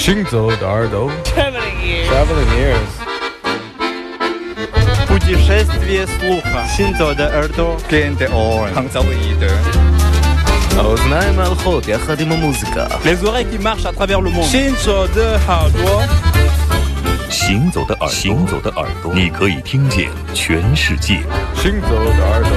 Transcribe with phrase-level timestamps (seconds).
[0.00, 2.08] 行走的耳朵，Traveling ears。
[2.10, 2.92] Traveling ears。
[5.08, 6.64] Путешествие слуха.
[6.76, 7.76] Синзо de耳朵.
[7.90, 8.74] Gen de oren.
[8.74, 9.50] Hangzauide.
[10.76, 12.86] האוזניים ההולכות יחד עם המוזיקה.
[13.04, 14.44] Les oreilles qui marchent à travers le monde.
[14.44, 16.02] Shinzo de 耳朵。
[17.30, 21.20] 行走的耳朵，行走的耳朵，你可以听见全世界。
[21.54, 22.50] 行走的耳朵。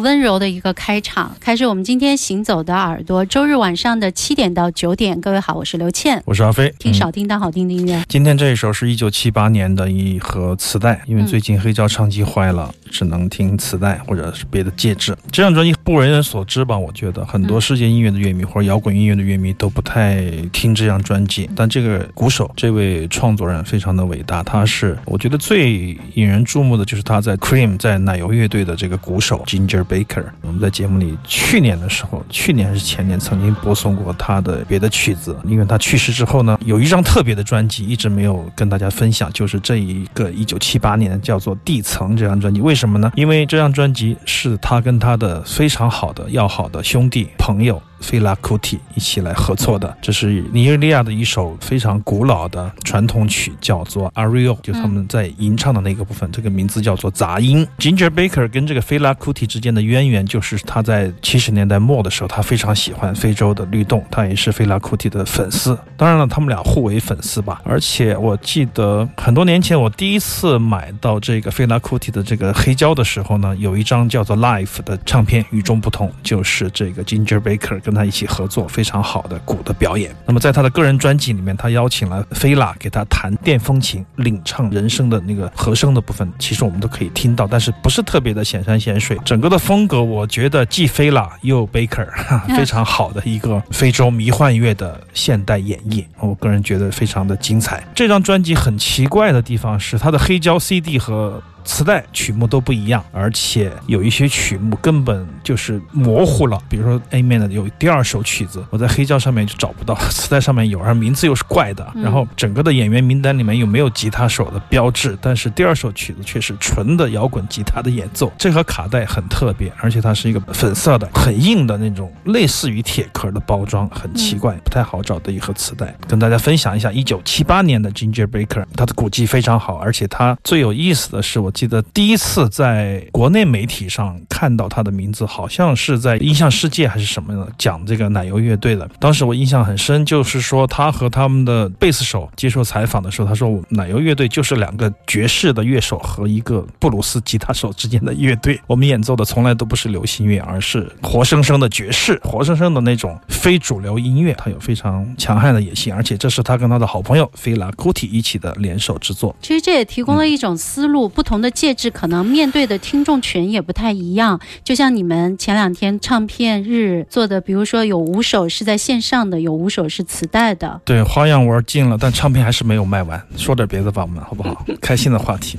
[0.00, 3.24] 温柔的一个开场，开始我们今天行走的耳朵。
[3.26, 8.02] 周日晚上的七点到九点，各位好，我是刘倩，我是阿飞，听少听当好听的音乐。
[8.08, 15.16] 今天这一首是一九七八年的一盒磁带，因为最近黑胶唱机坏了，只能听磁带或者是别的介质。
[15.30, 16.76] 这张专辑不为人所知吧？
[16.76, 20.20] 我觉得很多世界音乐的乐迷或者摇滚音乐的乐迷都不太
[20.52, 21.48] 听这张专辑。
[21.56, 30.24] 但这个鼓手，这位创作人非常的伟大，他是我觉得最引人注目的就是他在 Cream 在奶油乐队的这个鼓手 Ginger Baker。
[30.42, 35.36] 我们在节目里去年的时候，去年还是前年曾经播送过他的别的曲子。
[35.46, 42.60] 因为他去世之后呢，有一张特别的专辑一直没有跟大家分享，就是这一个一九七八年叫做《地层》这张专辑。
[42.60, 43.12] 为什么呢？
[43.14, 47.80] 因为这张专辑是他跟他的非常好的要好的兄弟朋友。
[48.00, 57.66] 菲拉库蒂一起来合作的，这是尼日利亚的一首非常古老的传统曲，叫做 Ario，就他们在吟唱的那个部分，这个名字叫做杂音。
[57.78, 65.78] Ginger Baker 跟这个菲拉库蒂之间的渊源，就是他在七十年代末的时候，他非常喜欢非洲的律动，他也是菲拉库蒂的粉丝。
[65.96, 67.60] 当然了，他们俩互为粉丝吧。
[67.64, 80.14] 而且我记得很多年前，我第一次买到这个菲拉库蒂的这个黑胶的时候呢，有一张叫做 Life 的唱片，与众不同，就是这个 Ginger Baker 他一起合作非常好的鼓的表演。
[80.26, 89.18] 那么在他的个人专辑里面，他邀请了菲拉给他弹电风琴，领唱人声的那个和声的部分，其实我们都可以听到，但是不是特别的显山显水。
[89.24, 92.06] 整个的风格，我觉得既菲拉又 Baker，
[92.56, 96.04] 非常好的一个非洲迷幻乐的现代演绎。
[96.18, 97.82] 我个人觉得非常的精彩。
[97.94, 106.60] 这张专辑很奇怪的地方是，它的黑胶 CD 和磁带曲目都不一样，而且有一些曲目根本就是模糊了。
[106.68, 111.86] 比如说 A 面的有第二首曲子，我在黑胶上面就找不到， 磁带上面有，而名字又是怪的。
[111.94, 118.32] 然后整个的演员名单里面又没有吉他手的标志，但是第二首曲子却是纯的摇滚吉他的演奏。
[118.38, 125.94] 这盒卡带很特别，而且它是一个粉色的、很硬的那种，类似于铁壳的包装，很奇怪，不太好找的一盒磁带。
[126.08, 131.49] 跟大家分享一下，一九七八年的 Ginger Baker，它的鼓技非常好，而且它最有意思的是我。
[131.50, 138.88] 记得第一次在国内媒体上看到他的名字，好像是在《音像世界》还是什么的，讲这个奶油乐队的。
[138.98, 148.60] 当时我印象很深，就是说他和他们的贝斯手接受采访的时候，他说奶油乐队就是两个爵士的乐手和一个布鲁斯吉他手之间的乐队。
[148.66, 154.34] 我们演奏的从来都不是流行乐，而是活生生的爵士，活生生的那种非主流音乐。
[154.34, 159.34] 他有非常强悍的野心，而且这是他跟他的好朋友菲拉库蒂一起的联手之作。
[159.42, 161.50] 其实这也提供了一种思路，不同的。
[161.50, 170.80] 介质可能面对的听众群也不太一样，就像你们前两天唱片日做的，比如说有五首是在线上的，有五首是磁带的。
[170.84, 173.20] 对，花样玩尽了，但唱片还是没有卖完。
[173.36, 174.64] 说点别的吧，我们好不好？
[174.80, 175.58] 开心的话题。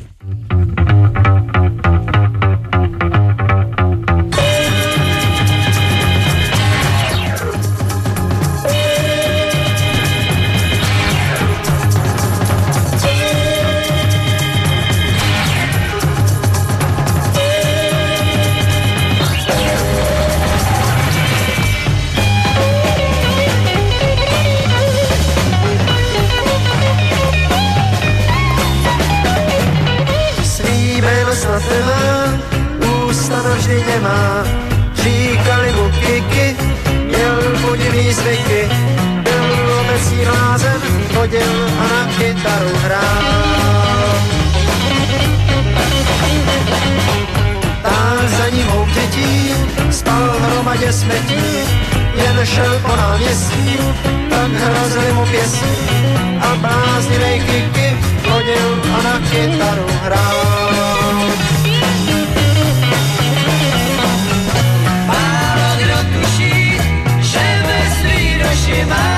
[33.62, 34.44] vážný nemá.
[34.94, 36.56] Říkali mu kiky,
[37.06, 38.70] měl podivný zvyky,
[39.24, 40.82] byl obecní blázen,
[41.16, 44.16] chodil a na kytaru hrál.
[47.82, 49.54] Táhl za ním houk dětí,
[49.92, 51.44] spal v hromadě smetí,
[52.16, 53.78] jen šel po náměstí,
[54.30, 55.66] tak hrazili mu pěstí
[56.42, 57.98] a bláznivej kiky
[58.30, 61.51] chodil a na kytaru hrál.
[68.76, 69.11] się.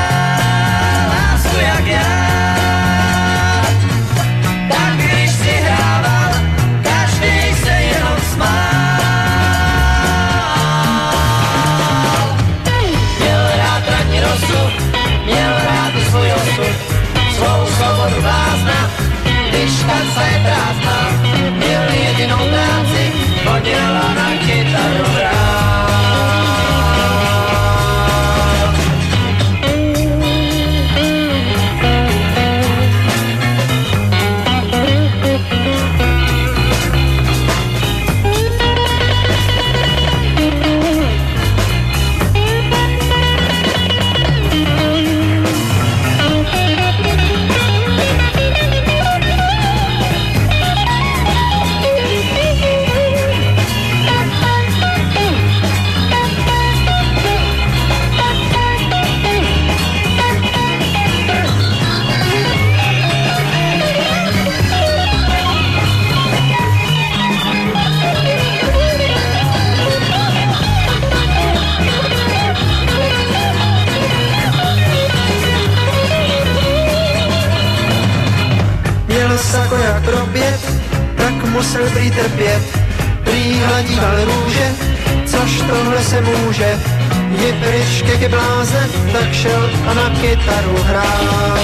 [88.04, 91.56] Je pryč ke blázen, tak šel a na kytaru hrál.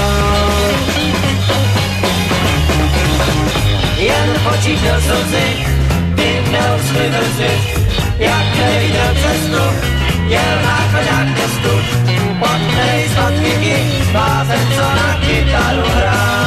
[3.99, 5.47] Jen počítal slzy,
[6.15, 6.79] ty měl
[7.11, 7.51] brzy,
[8.19, 9.63] jak neviděl cestu,
[10.27, 11.73] jel na chodák městu,
[12.39, 12.61] pod
[13.13, 13.75] sladký
[14.11, 16.38] blázen, co na kytaru hrál.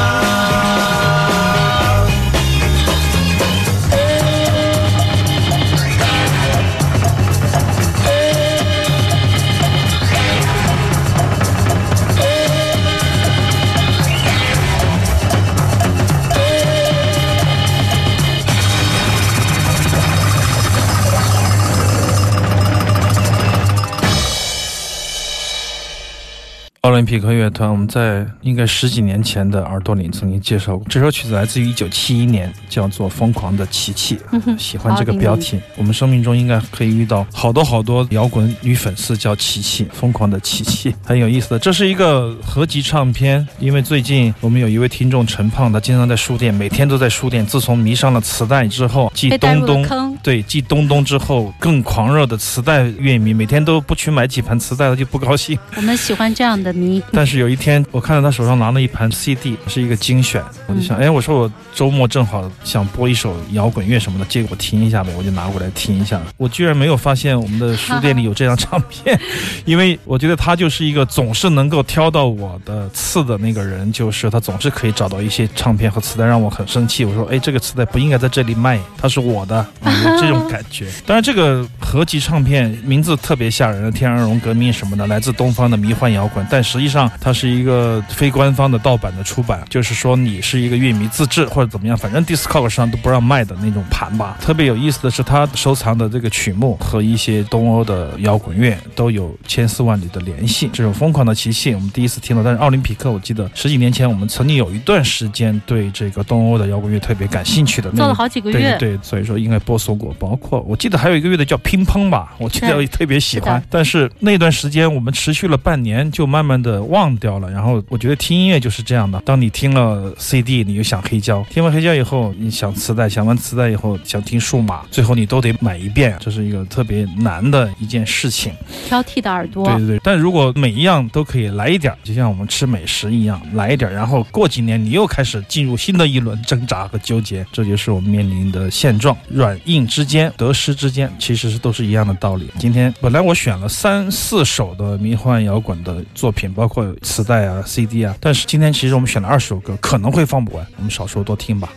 [26.93, 30.87] 奥林匹克乐团，我们在应该十几年前的耳朵里曾经介绍过。
[30.91, 34.19] 这首曲子来自于一九七一年，叫做《疯狂的琪琪》。
[34.59, 35.59] 喜欢这个标题。
[35.79, 41.59] 我们生命中应该可以遇到好多好多摇滚女粉丝，叫琪琪，疯狂的琪琪， 很有意思的。
[41.59, 47.47] 这是一个合集唱片，因为最近我们有一位听众陈胖，他经常在书店，每天都在书店。
[47.47, 55.59] 自从迷上了磁带之后，继东东对继东东之后，更狂热的磁带乐迷，每天都不去买几盘磁带，他就不高兴。
[55.77, 57.03] 我们喜欢这样的迷。
[57.13, 66.21] 但是有一天，我看到他手上拿了一盘 CD，是一个精选，我就想，哎，我说我周末正好想播一首摇滚乐什么的，借给我听一下呗，我就拿过来听一下。
[66.37, 69.19] 我居然没有发现我们的书店里有这张唱片，
[69.65, 77.05] 因为我觉得他就是一个总是能够挑到我的刺的那个人，就是他总是可以找到一些唱片和磁带让我很生气。
[77.05, 80.87] 我说，哎，这个磁带不应该在这里卖，它是我的，有这种感觉。
[81.07, 86.63] 当然，这个合集唱片名字特别吓人，《天鹅绒革命》什么的，来自东方的迷幻摇滚，但。
[86.63, 94.39] 实际上，它是一个非官方的盗版的出版，就是说你是一个乐迷自制或者怎么样，反正 Discog 上都不让卖的那种盘吧。
[94.41, 100.71] 特别有意思的是，他收藏的这个曲目和一些东欧的摇滚乐都有千丝万缕的联系。
[100.73, 102.43] 这种疯狂的奇迹，我们第一次听到。
[102.45, 108.79] 但是奥林匹克，我记得十几年前我们曾经有一段时间对这个东欧的摇滚乐特别感兴趣的，做了好几个月。
[108.79, 110.15] 对对，所以说应该播送过。
[110.19, 113.63] 包括我记得还有一个乐队叫乒乓吧，我记得我特别喜欢。
[113.71, 116.83] 但是那段时间我们持续了半年，就慢慢的。
[116.83, 119.19] 忘掉了，然后我觉得听音乐就是这样的。
[119.25, 124.83] 当你听了 CD，你就想黑胶；听完黑胶以后，你想磁带；想完磁带以后，想听数码。
[124.91, 128.53] 最后你都得买一遍，这是一个特别难的一件事情。
[128.87, 129.65] 挑剔的耳朵。
[129.65, 130.01] 对对对。
[130.03, 139.17] 但如果每一样都可以来一点，就像我们吃美食一样，来一点，然后过几年你又开始进入新的一轮挣扎和纠结，这就是我们面临的现状。
[139.29, 142.51] 软硬之间，得失之间，其实是都是一样的道理。
[142.59, 146.83] 今天本来我选了三四首的迷幻摇滚的作品，包括。
[147.03, 151.73] 磁带啊，CD 啊，但是今天其实我们选了二十首歌，可能会放不完，我们少说多听吧。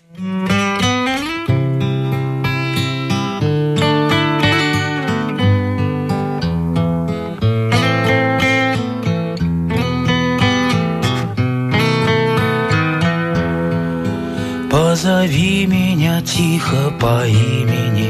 [15.26, 18.08] Позови меня тихо по имени,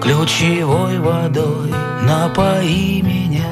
[0.00, 3.46] ключевой водой напои меня.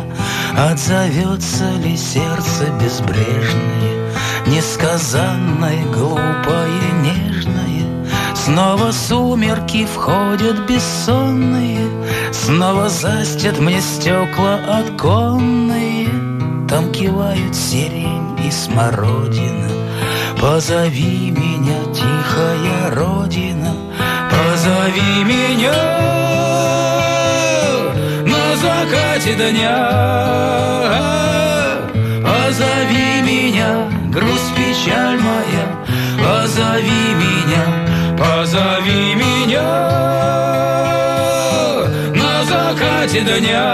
[0.59, 4.11] Отзовется ли сердце безбрежное,
[4.49, 7.87] Несказанное, глупое, нежное?
[8.35, 11.89] Снова сумерки входят бессонные,
[12.33, 16.09] Снова застят мне стекла оконные,
[16.69, 19.71] Там кивают сирень и смородина.
[20.45, 23.73] Позови меня, тихая родина,
[24.31, 25.73] Позови меня.
[28.61, 29.89] Закате дня.
[32.23, 35.67] Позови меня, грусть, печаль моя.
[36.23, 37.65] Позови меня,
[38.19, 39.71] позови меня.
[42.15, 43.67] На закате дня.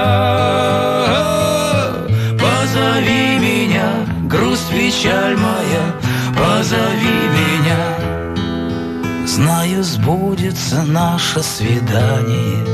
[2.38, 3.90] Позови меня,
[4.28, 6.09] грусть, печаль моя
[6.40, 9.26] Позови меня.
[9.26, 12.64] Знаю, сбудется наше свидание.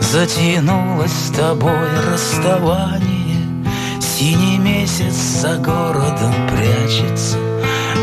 [0.00, 3.36] Затянулось с тобой расставание.
[4.00, 7.36] Синий месяц за городом прячется.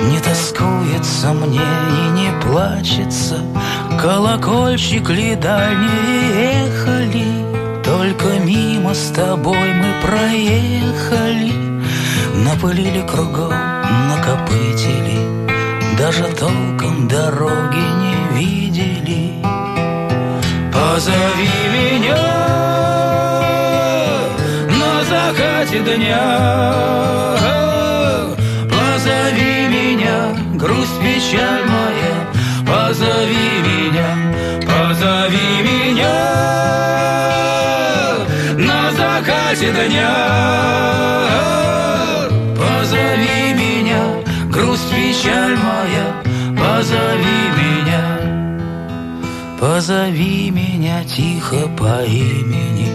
[0.10, 3.40] Не тоскуется мне и не плачется.
[4.00, 7.50] Колокольчик ли дальние ехали?
[7.84, 11.52] Только мимо с тобой мы проехали.
[12.36, 13.54] Напылили кругом,
[14.10, 15.20] накопытили
[15.98, 19.34] Даже толком дороги не видели.
[20.72, 22.18] Позови меня
[24.70, 26.76] на закате дня.
[28.70, 32.16] Позови меня, грусть, печаль моя.
[32.66, 34.10] Позови меня,
[34.66, 36.18] позови меня
[38.58, 41.19] на закате дня.
[46.80, 48.06] Позови меня.
[49.60, 52.90] Позови меня тихо по имени,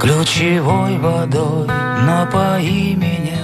[0.00, 1.68] ключевой водой
[2.06, 3.42] напои меня.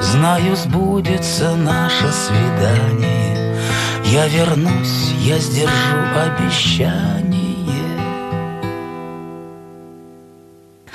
[0.00, 3.58] Знаю, сбудется наше свидание.
[4.04, 7.33] Я вернусь, я сдержу обещание.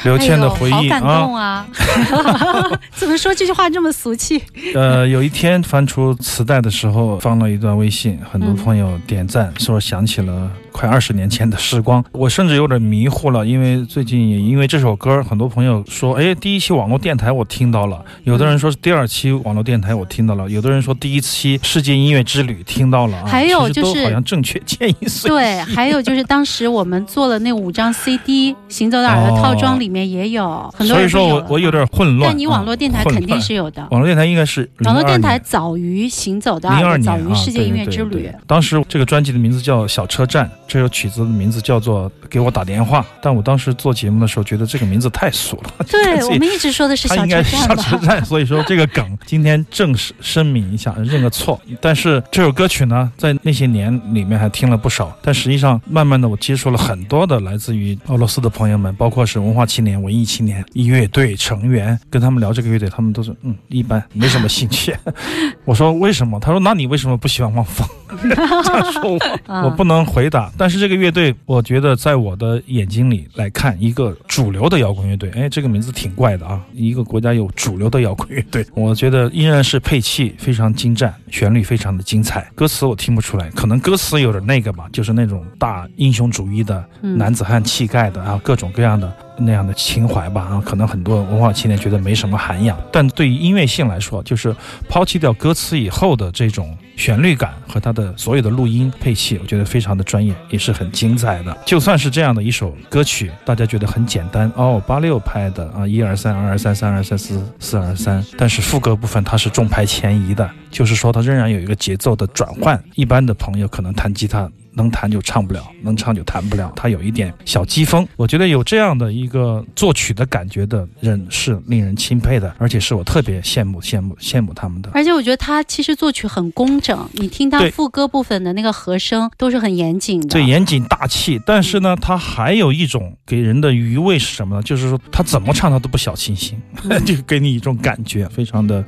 [0.04, 1.68] 刘谦的回哎，好忆感动啊！
[2.96, 4.42] 怎么说这句话这么俗气？
[4.74, 12.02] 呃，有一天翻出磁带的时候，放了一段微信，很多朋友点赞，说想起了快二十年前的时光。
[12.14, 23.26] 我甚至有点迷糊了，因为最近也因为这首歌，很多朋友说，哎，第一期网络电台我听到了，有的人说是第二期网络电台我听到了，有的人说第一期世界音乐之旅听到了啊。
[23.28, 32.30] 还有就是好像正确建议是对，还有就是当时我们做了那五张 CD，《行走的耳朵》套装里面也有，很多所以说有我我有点混乱。
[32.30, 33.86] 但你网络电台肯定是有的。
[33.92, 38.36] 网络电台应该是网络电台早于《行走的零二耳朵》，年啊，早于世界音乐之旅对对对。
[38.48, 43.02] 当时这个专辑的名字叫《小车站》，这首曲子的名字叫做《给我打电话》。
[43.22, 45.86] 但我当时做节目的时候，觉得这个名字太俗了。
[45.90, 47.50] 对， 我们一直说的是小车站吧？
[47.50, 51.60] 小车站， 所以说这个梗今天正式声明一下，认个错。
[51.82, 64.96] 但是这首歌曲呢，在那些年里面还听了不少，但实际上慢慢的我接触了很多的来自于俄罗斯的朋友们，包括是文化青年、文艺青年、乐队成员，跟他们聊这个乐队，他们都是嗯一般，没什么兴趣。
[65.66, 66.40] 我说为什么？
[66.40, 67.88] 他说那你为什么不喜欢汪峰？
[68.22, 69.20] 这样说我，
[69.52, 70.52] 啊我不能回答。
[70.60, 76.62] 但是这个乐队，我觉得在我的眼睛里来看，一个主流的摇滚乐队，哎，这个名字挺怪的啊。
[76.74, 82.46] 一个国家有主流的摇滚乐队， 我觉得依然是配器非常精湛，旋律非常的精彩。
[82.54, 94.56] 歌词我听不出来，可能歌词有点那个吧，就是那种大英雄主义的嗯男子汉气概的啊，各种各样的那样的情怀吧啊，可能很多文化青年觉得没什么涵养，但对于音乐性来说，就是
[94.88, 101.58] 抛弃掉歌词以后的这种旋律感和它的所有的录音配器，我觉得非常的专业，也是很精彩的。
[101.66, 112.82] 就算是这样的一首歌曲，大家觉得很简单哦，八六拍的啊，一二三，二二三，三二三四，四二三，但是副歌部分它是重拍前移的，就是说它仍然有一个节奏的转换。
[112.96, 114.50] 一般的朋友可能弹吉他。
[114.74, 118.08] 能弹就唱不了，能唱就弹不了，他有一点小机锋。
[118.16, 124.90] 我觉得有这样的一个作曲的感觉的人是令人钦佩的，而且是我特别羡慕、羡慕、羡慕他们的。
[124.94, 130.30] 而且我觉得他其实作曲很工整，你听他副歌部分的那个和声都是很严谨的。
[130.30, 134.64] 对严谨大气，但是呢，他还有一种给人的余味是什么呢？
[134.64, 136.62] 就是说他怎么唱他都不小清新，
[137.06, 138.84] 就给你一种感觉，非常的。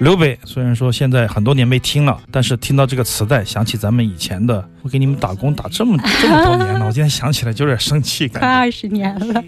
[0.00, 8.40] 刘北虽然说现在很多年没听了，但是听到这个磁带，想起咱们以前的，我给你们打工打这么这么多年了，我今天想起来就有点生气，感觉。
[8.40, 9.44] 快二十年了。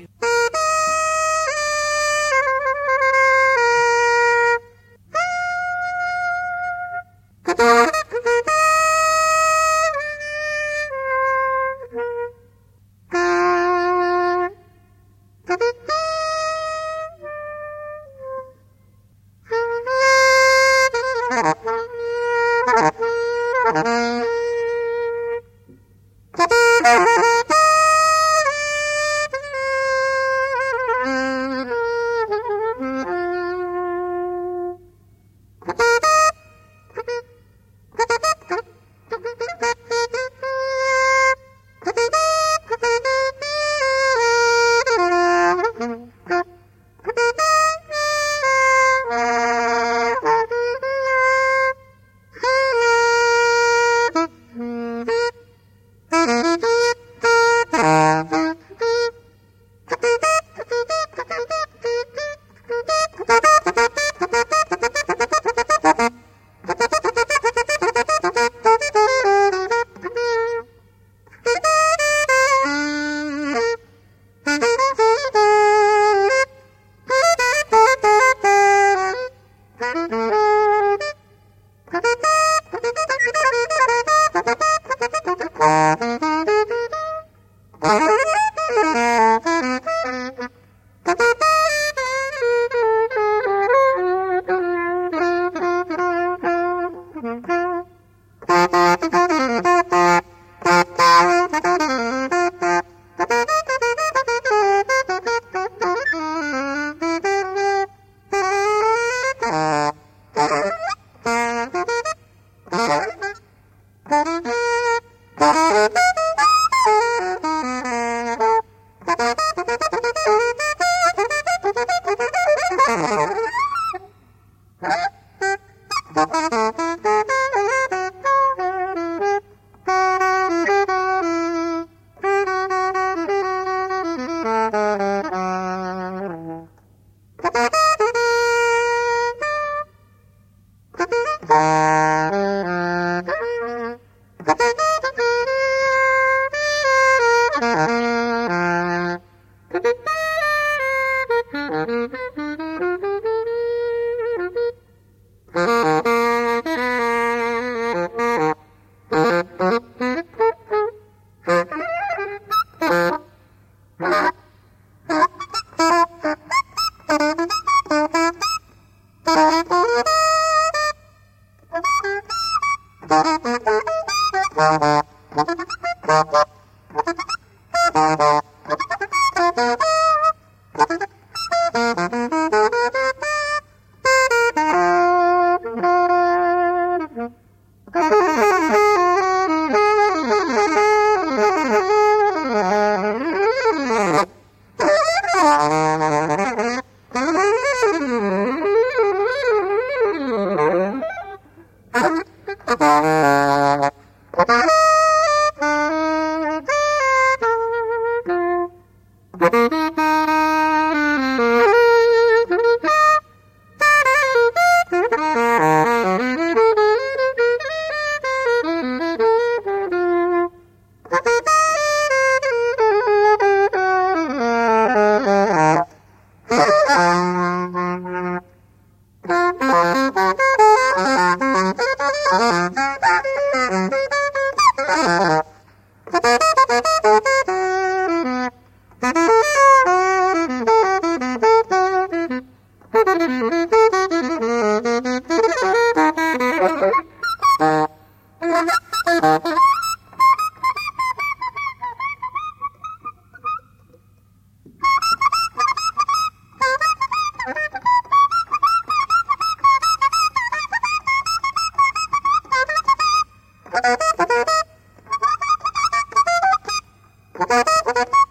[267.43, 268.22] ハハハハ!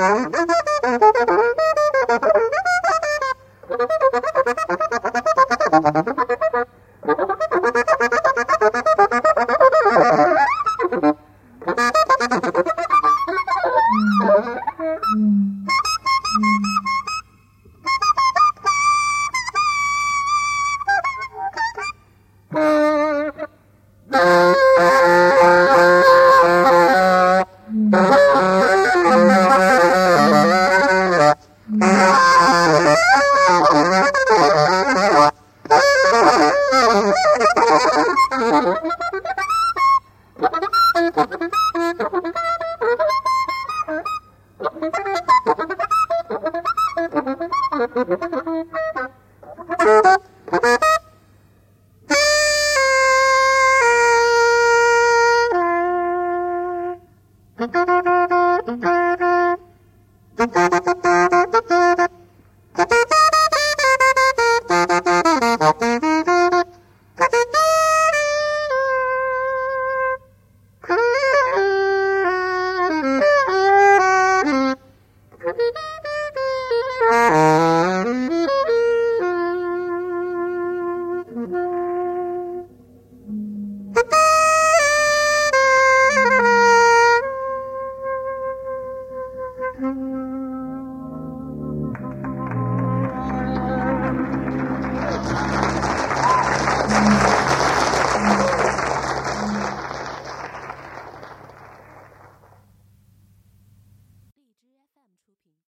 [0.00, 1.49] ハハハハ!